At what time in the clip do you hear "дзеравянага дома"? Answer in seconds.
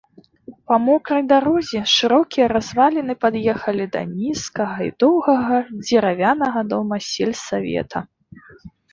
5.85-6.95